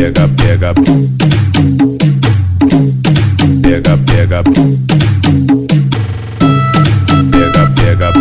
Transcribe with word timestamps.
pega, 0.00 0.28
pega. 0.28 0.72
Pega, 3.62 3.96
pega. 4.06 4.42
Pega, 7.30 7.64
pega. 7.76 8.12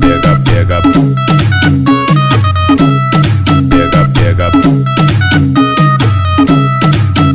Pega, 0.00 0.32
pega. 0.44 0.80
Pega, 3.70 4.02
pega. 4.14 4.50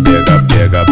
Pega, 0.04 0.36
pega. 0.48 0.86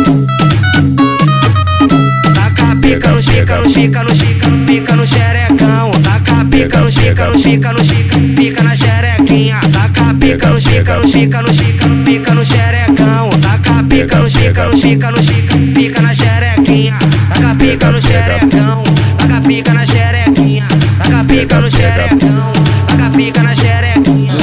Taca 2.33 2.75
pica 2.81 3.11
no 3.11 3.21
chica, 3.21 3.57
no 3.57 3.67
chica, 3.67 4.03
no 4.03 4.13
chica. 4.15 4.32
Pica 4.73 4.95
no 4.95 5.05
xerecão. 5.05 5.91
Taca 6.01 6.45
pica 6.49 6.79
no 6.79 6.91
chica, 6.91 7.27
no 7.27 7.37
chica, 7.37 7.73
no 7.73 7.83
chica, 7.83 8.17
pica 8.35 8.63
na 8.63 8.75
xerequinha. 8.75 9.59
Taca 9.71 10.15
pica 10.19 10.49
no 10.49 10.59
chica, 10.59 10.97
no 10.97 11.07
chica, 11.07 11.41
no 11.43 11.53
chica, 11.53 11.87
pica 12.03 12.33
no 12.33 12.43
xerecão. 12.43 13.29
Taca 13.39 13.83
pica 13.87 14.17
no 14.17 14.29
chica, 14.29 14.65
no 14.65 14.75
chica, 14.75 15.11
no 15.11 15.21
chica, 15.21 15.55
pica 15.75 16.01
na 16.01 16.13
xerequinha. 16.13 16.97
Taca 17.29 17.55
pica 17.55 17.91
no 17.91 18.01
xerecão. 18.01 18.83
Taca 19.17 19.41
pica 19.41 19.73
na 19.73 19.85
xerequinha. 19.85 20.67
Taca 20.97 21.23
pica 21.23 21.59
no 21.61 21.69
xerecão. 21.69 22.51
Taca 22.87 23.09
pica 23.15 23.43
na 23.43 23.55
xerequinha. 23.55 24.33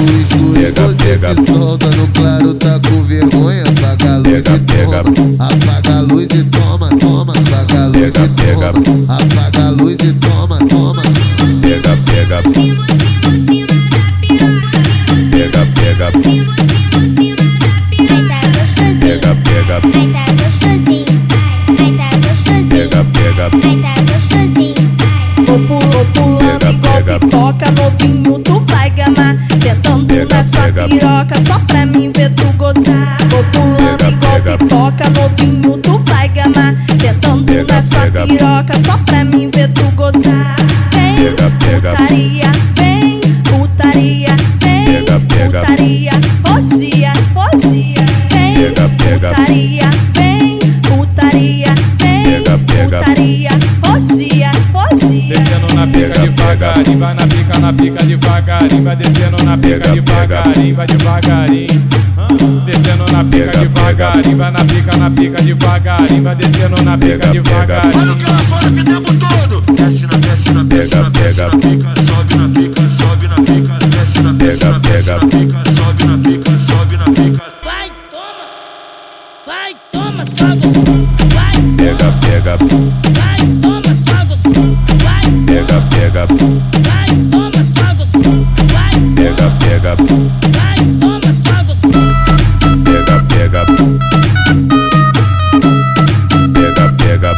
Pega, 0.55 0.95
pega. 0.95 1.35
se 1.35 1.47
solta, 1.47 1.87
no 1.97 2.07
claro 2.09 2.55
tá 2.55 2.79
com 2.89 3.03
vergonha. 3.03 3.63
Apaga 3.63 4.15
a 4.15 4.19
luz 4.19 4.43
Pega, 4.43 4.57
e 4.57 4.61
pega. 4.61 5.03
toma. 5.03 5.49
Apaga 5.49 5.99
a 5.99 6.01
luz 6.03 6.29
e 6.33 6.45
toma, 6.45 6.89
toma. 6.91 7.33
Apaga 7.33 7.70
Pega, 8.01 8.27
pega. 8.35 8.69
Apaga 9.09 9.67
a 9.67 9.71
luz 9.73 9.99
e 10.01 10.13
toma, 10.15 10.57
toma. 10.71 11.03
Pega, 11.61 11.95
pega, 12.07 12.43
pega, 12.45 13.20
Nessa 30.41 30.63
pega. 30.63 30.89
piroca, 30.89 31.35
só 31.47 31.59
pra 31.67 31.85
mim 31.85 32.11
ver 32.17 32.31
tu 32.31 32.47
gozar. 32.57 33.19
Vou 33.29 33.45
pulando 33.53 33.99
Pega, 33.99 34.09
igual 34.11 34.33
pega. 34.41 34.57
pipoca, 34.57 35.11
novinho, 35.11 35.77
tu 35.77 36.03
vai 36.07 36.29
gamar. 36.31 36.75
Sentando 36.99 37.53
nessa 37.53 38.07
piroca, 38.27 38.73
só 38.87 38.97
pra 39.05 39.23
mim 39.23 39.51
ver 39.55 39.69
tu 39.69 39.83
gozar. 39.95 40.57
Vem, 40.95 41.35
putaria, 41.37 42.51
vem, 42.75 43.21
putaria, 43.45 44.35
vem, 44.63 45.05
putaria, 45.05 46.13
roxia, 46.49 47.13
roxia. 47.35 48.07
Vem, 48.31 48.73
putaria, 48.97 49.91
Descendo 55.51 55.75
na 55.75 55.85
pica 55.85 56.09
Pega, 56.11 56.21
devagarinho, 56.21 56.99
vai 57.01 57.15
na 57.15 57.27
pica, 57.27 57.59
na 57.59 57.73
pica 57.73 58.05
devagarinho, 58.05 58.85
vai 58.85 58.95
descendo 58.95 59.43
na 59.43 59.59
pica 59.59 59.81
Pega, 59.81 59.95
devagarinho, 59.95 60.77
vai 60.77 60.87
devagarinho. 60.87 61.89
Descendo 62.65 63.13
na 63.13 63.25
pica 63.25 63.59
devagarinho, 63.59 64.37
vai 64.37 64.51
na 64.53 64.65
pica, 64.65 64.97
na 64.97 65.11
pica 65.11 65.43
devagarinho, 65.43 66.23
vai 66.23 66.37
descendo 66.37 66.83
na 66.85 66.97
pica 66.97 67.27
devagarinho. 67.27 68.01
Olha 68.01 68.13
o 68.13 68.17
que 68.17 68.25
ela 68.31 68.39
fala 68.39 68.71
que 68.71 68.85
tempo 68.85 69.13
todo. 69.15 69.61
Desce 69.75 70.07
na, 70.07 70.19
desce 70.19 70.53
na, 70.53 70.63
desce 70.63 70.91
Pega, 70.91 71.03
na, 71.03 71.09
desce 71.11 71.41
na 71.41 71.51
pica, 71.51 71.95
sobe 72.07 72.35
na 72.37 72.49
pica, 72.49 72.91
sobe 72.91 73.27
na 73.27 73.35
pica, 73.35 73.87
desce 73.89 74.23
na, 74.23 74.33
desce 74.33 74.59
Pega, 74.61 74.71
na, 74.71 74.79
desce 74.79 75.03
pega. 75.03 75.15
na 75.15 75.27
pica, 75.27 75.71
sobe 75.75 76.05
na 76.05 76.19
pica, 76.19 76.61
sobe 76.61 76.97
na 76.97 77.05
pica. 77.07 77.43
Vai, 77.65 77.91
toma! 78.13 78.47
Vai, 79.49 79.77
toma, 79.91 80.25
gostoso! 80.25 80.63
Vai, 81.35 81.55
pega, 81.77 82.13
pega, 82.21 82.57
vai, 83.19 83.39
toma, 83.61 83.90
pega, 86.11 86.27
pega, 86.27 86.51
vai, 86.89 87.07
toma, 87.31 87.65
só 87.75 87.95
gostoso! 87.95 88.47
Vai, 88.73 88.91
pega, 89.15 89.51
pega, 89.61 89.97
vai, 90.57 90.79
toma, 90.99 91.31
só 91.45 91.63
gostoso! 91.65 91.93
pega, 92.85 93.15
pega, 93.29 93.65
pega, 96.53 96.85
pega, 96.89 96.89
pega, 96.97 97.35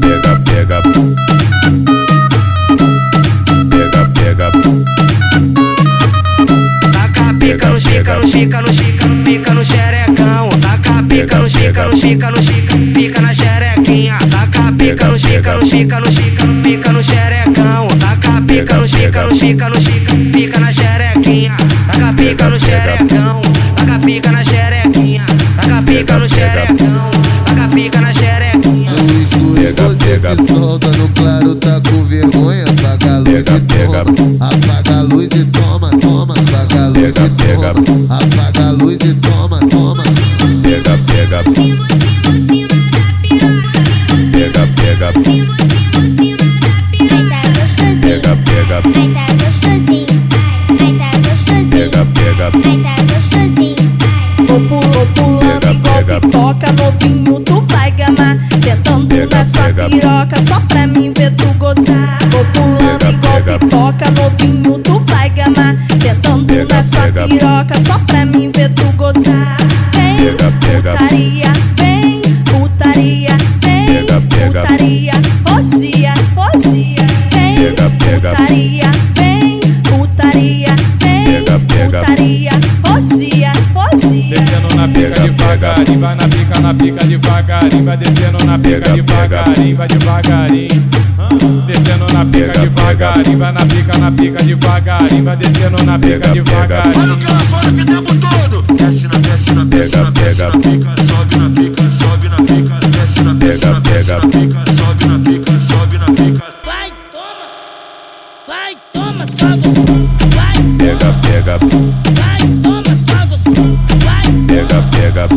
pega, 0.00 0.82
pega, 3.70 4.10
pega, 4.14 4.48
Taca 6.92 7.34
pica 7.38 7.68
no 7.68 7.80
chica, 7.80 8.14
no 8.16 8.26
chica, 8.26 8.60
no 8.60 8.72
chica, 8.72 9.06
pica 9.24 9.54
no 9.54 9.64
xerecão. 9.64 10.48
Taca 10.60 11.02
pica 11.08 11.38
no 11.38 11.48
chica, 11.48 11.86
no 11.86 11.96
chica, 11.96 12.30
no 12.30 12.42
chica, 12.42 12.76
pica 12.94 13.20
na 13.20 13.32
xerequinha. 13.34 13.77
No 15.58 15.66
chica, 15.66 15.98
no 15.98 16.06
chica, 16.08 16.44
no 16.44 16.52
chica, 16.52 16.62
pica 16.62 16.92
no 16.92 17.02
xerecão. 17.02 17.88
Taca 17.98 18.40
pica 18.46 18.76
no 18.76 18.86
chica, 18.86 19.24
no 19.24 19.34
chica, 19.34 19.68
no 19.68 19.80
chica, 19.80 20.14
pica 20.32 20.60
na 20.60 20.72
xerequinha. 20.72 21.56
Taca 21.88 22.12
pica 22.12 22.48
no 22.48 22.58
xerecão. 22.60 23.40
Taca 23.74 23.98
pica 23.98 24.30
na 24.30 24.44
xerequinha. 24.44 25.26
Taca 25.56 25.82
pica 25.82 26.16
no 26.16 26.28
xerecão. 26.28 27.10
Taca 27.44 27.68
pica 27.74 28.00
na 28.00 28.12
xerequinha. 28.12 28.92
No 28.92 29.22
escuro 29.22 29.54
Pega, 29.54 29.88
você 29.88 30.18
se 30.20 30.46
solta, 30.46 30.90
no 30.96 31.08
claro 31.08 31.56
tá 31.56 31.80
com 31.90 32.04
vergonha. 32.04 32.62
Apaga 32.62 33.16
a 33.16 33.18
luz 33.18 33.42
Pega, 33.42 33.56
e 33.56 34.14
toma. 34.14 34.48
Apaga 34.48 34.96
a 34.96 35.02
luz 35.02 35.28
e 35.34 35.44
toma, 35.46 35.90
toma. 35.90 36.34
Apaga 36.34 36.84
a 36.84 36.88
luz 36.88 37.12
Pega, 37.14 37.72
e 37.72 37.82
toma. 37.82 38.16
Apaga 38.16 38.68
a 38.68 38.70
luz 38.70 38.98
e 39.02 39.14
toma, 39.14 39.58
toma. 39.58 39.87
Pega, 44.98 45.12
pega, 45.12 45.46
pega, 48.42 48.82
pega, 51.72 52.02
pega, 52.04 52.50
pega, 52.50 52.98
Vou 54.46 54.60
pulou, 54.60 55.06
pulando 55.14 55.60
Pega, 55.60 55.72
igual 55.72 55.96
pega. 56.04 56.20
pipoca, 56.20 56.72
novinho, 56.72 57.40
tu 57.40 57.60
vai 57.70 57.90
gamar. 57.92 58.36
Sentando 58.62 59.06
Pega, 59.06 59.36
nessa 59.36 59.62
pega. 59.62 59.88
piroca, 59.88 60.36
só 60.48 60.60
pra 60.60 60.86
mim 60.86 61.12
ver 61.16 61.32
tu 61.34 61.46
gozar. 61.58 62.18
Vou 62.30 62.44
pulando 62.46 62.98
Pega, 62.98 63.12
igual 63.12 63.34
pega. 63.42 63.58
pipoca, 63.58 64.10
novinho, 64.10 64.78
tu 64.80 65.02
vai 65.06 65.30
gamar. 65.30 65.76
Sentando 66.02 66.44
Pega, 66.46 66.74
nessa 66.74 67.00
pega. 67.02 67.28
piroca, 67.28 67.74
só 67.86 67.98
pra 68.06 68.26
mim 68.26 68.50
ver 68.54 68.70
tu 68.70 68.84
gozar. 68.96 69.56
Vem, 69.94 70.16
Pega, 70.16 70.52
pega. 70.60 70.92
putaria, 70.92 71.52
vem, 71.76 71.87
putaria, 74.78 75.12
roxia, 75.48 76.14
roxia. 76.34 77.06
Vem, 77.32 77.54
Pega, 77.56 77.90
pega. 77.98 78.30
putaria, 78.30 78.90
vem, 79.14 79.60
putaria, 79.82 80.76
vem, 81.02 81.24
Pega, 81.24 81.60
pega. 81.60 81.98
putaria, 82.00 82.50
roxia, 82.86 83.52
roxia. 83.74 84.36
Descendo 84.36 84.74
na 84.76 84.88
pica 84.88 85.10
Pega, 85.10 85.20
devagarinho, 85.22 86.00
vai 86.00 86.14
na 86.14 86.28
pica, 86.28 86.60
na 86.60 86.74
pica 86.74 87.04
devagarinho, 87.04 87.84
vai 87.84 87.96
descendo 87.96 88.44
na 88.44 88.58
pica 88.58 88.80
Pega, 88.80 88.94
devagarinho, 88.94 89.76
vai 89.76 89.88
devagarinho. 89.88 90.88
Descendo 91.66 92.12
na 92.12 92.24
pica 92.24 92.60
devagarinho, 92.60 93.38
vai 93.38 93.52
na 93.52 93.66
pica, 93.66 93.98
na 93.98 94.10
pica 94.12 94.42
devagarinho, 94.44 95.24
vai 95.24 95.36
descendo 95.36 95.84
na 95.84 95.98
pica 95.98 96.28
devagarinho. 96.28 97.02
Olha 97.02 97.12
o 97.14 97.16
que 97.18 97.26
ela 97.26 97.40
fala 97.40 97.72
que 97.72 97.80
o 97.80 97.84
tempo 97.84 98.14
todo. 98.14 98.62
Desce 98.78 99.08
na, 99.08 99.18
desce 99.18 99.52
na, 99.54 99.64
desce 99.64 99.96
na, 99.96 100.10
desce 100.10 100.42
na 100.42 100.50
pica, 100.52 101.02
sobe 101.02 101.36
na 101.36 101.50
pica, 101.50 101.90
sobe 101.90 102.28
na 102.28 102.36
pica, 102.36 102.88
desce 102.88 103.22
na, 103.22 103.32
desce 103.34 103.58
Pega, 103.60 103.72
na, 103.72 103.80
desce 103.80 104.04
pega. 104.04 104.14
na 104.14 104.28
pica, 104.28 104.57
gostoso! 109.38 110.08
Vai, 110.34 110.54
pega, 110.78 111.12
pega, 111.22 111.58
vai, 112.14 112.38
toma, 112.62 112.82
gostoso! 113.26 113.78
Vai, 114.04 114.22
pega, 114.46 114.82
pega, 114.90 115.28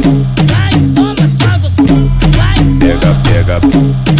vai, 0.50 0.71
toma, 0.95 1.13
gostoso! 1.13 2.12
Vai, 2.36 2.57
pega, 2.80 3.15
pega, 3.24 4.10